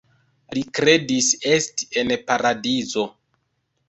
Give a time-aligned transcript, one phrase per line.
[0.57, 3.05] Li kredis esti en paradizo.